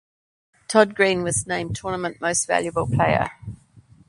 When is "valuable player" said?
2.47-3.29